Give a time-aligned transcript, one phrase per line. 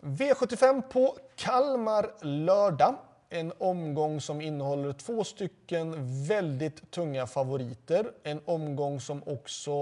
[0.00, 2.94] V75 på Kalmar lördag.
[3.28, 5.94] En omgång som innehåller två stycken
[6.26, 8.12] väldigt tunga favoriter.
[8.22, 9.72] En omgång som också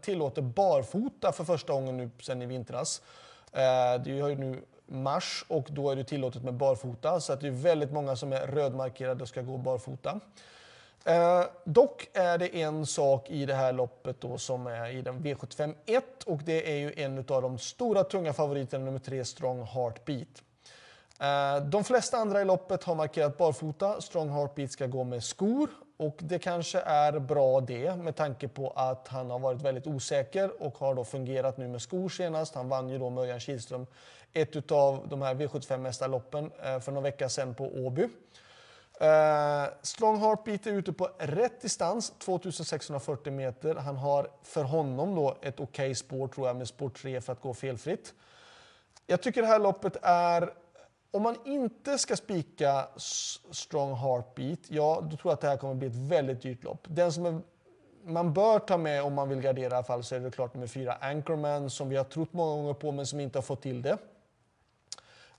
[0.00, 3.02] tillåter barfota för första gången nu sen i vintras.
[3.52, 7.40] Eh, det är ju nu mars och då är det tillåtet med barfota så att
[7.40, 10.20] det är väldigt många som är rödmarkerade och ska gå barfota.
[11.04, 15.18] Eh, dock är det en sak i det här loppet då som är i den
[15.18, 19.62] V75 1 och det är ju en av de stora tunga favoriterna, nummer 3 Strong
[19.62, 20.42] Heartbeat.
[21.20, 24.00] Eh, de flesta andra i loppet har markerat barfota.
[24.00, 28.70] Strong Heartbeat ska gå med skor och det kanske är bra det med tanke på
[28.70, 32.54] att han har varit väldigt osäker och har då fungerat nu med skor senast.
[32.54, 33.86] Han vann ju då med Örjan Kihlström
[34.32, 38.08] ett av de här V75-mästarloppen eh, för några veckor sedan på Åby.
[39.02, 43.74] Uh, Strong Heartbeat är ute på rätt distans, 2640 meter.
[43.74, 47.32] Han har för honom då ett okej okay spår tror jag med spår 3 för
[47.32, 48.14] att gå felfritt.
[49.06, 50.52] Jag tycker det här loppet är,
[51.10, 52.88] om man inte ska spika
[53.50, 56.86] Strong Heartbeat, ja då tror jag att det här kommer bli ett väldigt dyrt lopp.
[56.88, 57.40] Den som är,
[58.04, 60.54] man bör ta med om man vill gardera i alla fall så är det klart
[60.54, 63.62] nummer 4 Anchorman som vi har trott många gånger på men som inte har fått
[63.62, 63.98] till det.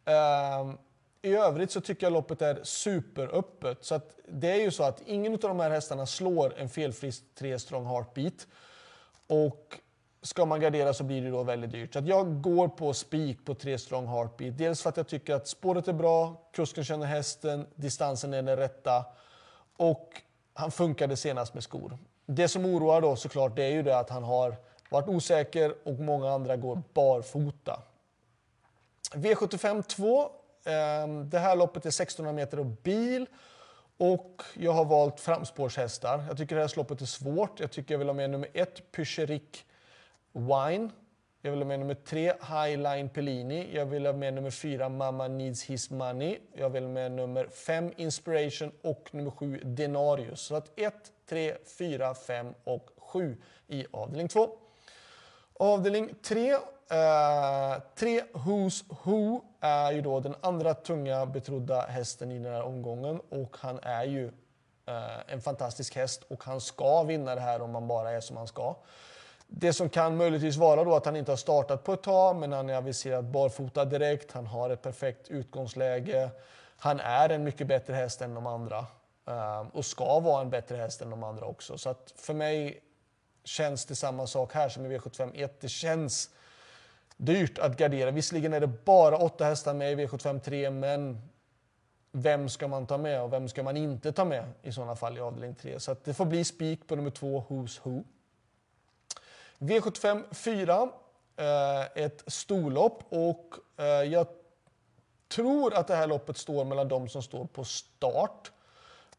[0.08, 0.74] Uh,
[1.22, 3.78] i övrigt så tycker jag loppet är superöppet.
[3.82, 7.12] Så att det är ju så att ingen av de här hästarna slår en felfri
[7.12, 8.48] 3 strong heartbeat.
[9.28, 9.80] Och
[10.22, 11.94] ska man gardera så blir det då väldigt dyrt.
[11.94, 14.58] Så att jag går på spik på 3 strong heartbeat.
[14.58, 18.58] Dels för att jag tycker att spåret är bra, kusken känner hästen, distansen är den
[18.58, 19.06] rätta
[19.78, 20.22] och
[20.54, 21.98] han funkade senast med skor.
[22.26, 24.56] Det som oroar då såklart det är ju det att han har
[24.90, 27.82] varit osäker och många andra går barfota.
[29.14, 30.32] V75 2
[30.64, 33.26] Ehm, det här loppet är 1600 meter och bil.
[33.98, 36.24] Och jag har valt framspårshästar.
[36.28, 37.60] Jag tycker det här loppet är svårt.
[37.60, 39.66] Jag tycker jag vill ha med nummer ett, Pycherik
[40.34, 40.90] Wine.
[41.42, 43.76] Jag vill ha med nummer tre, Highline Pellini.
[43.76, 46.38] Jag vill ha med nummer fyra, Mama Needs His Money.
[46.54, 50.42] Jag vill ha med nummer fem, Inspiration och nummer sju, Denarius.
[50.42, 54.58] Så att ett, tre, fyra, fem och sju i avdelning två.
[55.62, 56.58] Avdelning tre
[56.92, 62.64] Uh, tre Who's Who är ju då den andra tunga betrodda hästen i den här
[62.64, 64.34] omgången och han är ju uh,
[65.28, 68.48] en fantastisk häst och han ska vinna det här om man bara är som han
[68.48, 68.76] ska.
[69.48, 72.52] Det som kan möjligtvis vara då att han inte har startat på ett tag men
[72.52, 76.30] han är aviserad barfota direkt, han har ett perfekt utgångsläge.
[76.78, 78.80] Han är en mycket bättre häst än de andra
[79.30, 81.78] uh, och ska vara en bättre häst än de andra också.
[81.78, 82.82] Så att för mig
[83.44, 85.50] känns det samma sak här som i V751.
[85.60, 86.30] Det känns
[87.18, 88.12] dyrt att gardera.
[88.12, 91.22] Visserligen är det bara åtta hästar med i V75 3, men
[92.12, 95.18] vem ska man ta med och vem ska man inte ta med i sådana fall
[95.18, 95.80] i avdelning 3?
[95.80, 98.04] Så det får bli spik på nummer 2, Who's Who.
[99.60, 100.90] V75 4,
[101.36, 104.28] eh, ett storlopp och eh, jag
[105.28, 108.52] tror att det här loppet står mellan de som står på start.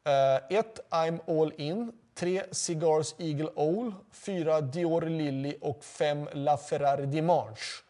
[0.04, 0.80] Eh, 1.
[0.90, 1.92] I'm all in.
[2.14, 2.42] 3.
[2.50, 3.94] Cigars Eagle Owl.
[4.12, 4.60] 4.
[4.60, 6.28] Dior Lilly och 5.
[6.32, 7.82] La Ferrari Dimanche.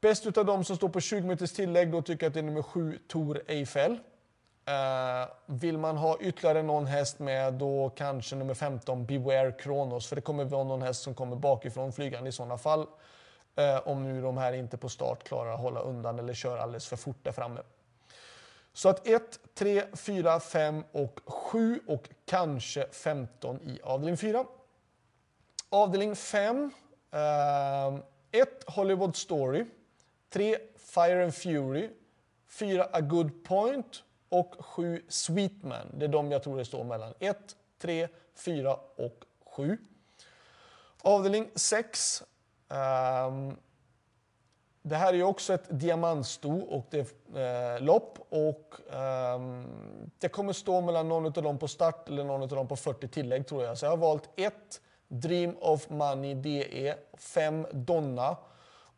[0.00, 2.44] Bäst utav dem som står på 20 meters tillägg, då tycker jag att det är
[2.44, 3.92] nummer 7, Tor Eiffel.
[3.92, 10.06] Uh, vill man ha ytterligare någon häst med, då kanske nummer 15, Beware Kronos.
[10.06, 12.80] För det kommer vara någon häst som kommer bakifrån flygande i sådana fall.
[12.80, 16.86] Uh, om nu de här inte på start klarar att hålla undan eller kör alldeles
[16.86, 17.60] för fort där framme.
[18.72, 21.20] Så att 1, 3, 4, 5 och
[21.54, 24.44] 7 och kanske 15 i avdelning 4.
[25.68, 26.70] Avdelning 5.
[27.10, 27.18] 1.
[28.32, 29.64] Eh, Hollywood Story.
[30.30, 30.56] 3.
[30.76, 31.90] Fire and Fury.
[32.48, 32.88] 4.
[32.92, 34.02] A Good Point.
[34.28, 35.02] Och 7.
[35.08, 35.86] Sweetman.
[35.94, 37.14] Det är de jag tror det står mellan.
[37.18, 39.78] 1, 3, 4 och 7.
[41.02, 42.22] Avdelning 6.
[42.68, 43.56] Um, ehm,
[44.86, 46.98] det här är ju också ett diamantsto och det
[47.34, 49.40] är, eh, lopp och eh,
[50.18, 53.08] det kommer stå mellan någon av dem på start eller någon av dem på 40
[53.08, 53.78] tillägg tror jag.
[53.78, 54.54] Så jag har valt 1
[55.08, 58.36] Dream of Money DE, 5 Donna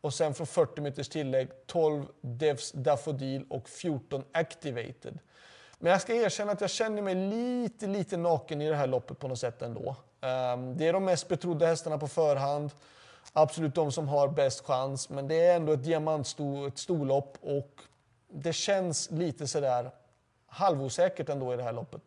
[0.01, 5.19] och sen från 40 meters tillägg 12 Devs Daffodil och 14 Activated.
[5.79, 9.19] Men jag ska erkänna att jag känner mig lite, lite naken i det här loppet
[9.19, 9.95] på något sätt ändå.
[10.21, 12.71] Ehm, det är de mest betrodda hästarna på förhand.
[13.39, 17.81] Absolut de som har bäst chans, men det är ändå ett diamantstor ett storlopp och
[18.29, 19.91] det känns lite sådär
[20.47, 22.01] halvosäkert ändå i det här loppet.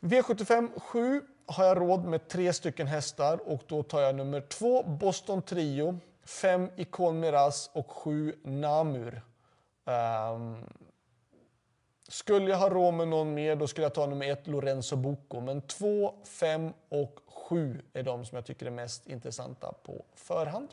[0.00, 4.82] V75 7 har jag råd med tre stycken hästar och då tar jag nummer två
[4.82, 9.22] Boston Trio 5 Ikon Miraz och 7 Namur.
[9.84, 10.56] Um,
[12.08, 15.40] skulle jag ha råd med någon mer då skulle jag ta nummer 1 Lorenzo Bocco.
[15.40, 17.20] Men 2, 5 och
[17.52, 20.68] 7 är de som jag tycker är mest intressanta på förhand.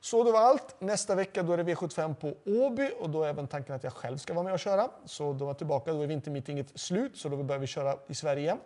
[0.00, 0.80] Så det var allt.
[0.80, 3.92] Nästa vecka då är det V75 på Åby och då är även tanken att jag
[3.92, 4.90] själv ska vara med och köra.
[5.04, 8.14] Så då är jag tillbaka, då är vintermeetinget slut så då börjar vi köra i
[8.14, 8.58] Sverige igen.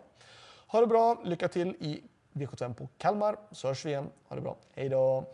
[0.67, 2.03] Ha det bra, lycka till i
[2.33, 4.09] V75 på Kalmar så hörs vi igen.
[4.27, 5.25] Ha det bra, hej då!